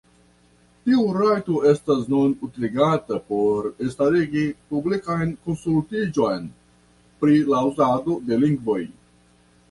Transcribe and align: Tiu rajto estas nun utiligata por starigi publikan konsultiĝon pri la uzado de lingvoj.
Tiu 0.85 1.01
rajto 1.15 1.57
estas 1.71 1.99
nun 2.13 2.31
utiligata 2.47 3.19
por 3.27 3.67
starigi 3.95 4.45
publikan 4.71 5.35
konsultiĝon 5.49 6.47
pri 7.25 7.37
la 7.53 7.61
uzado 7.69 8.17
de 8.31 8.41
lingvoj. 8.45 8.79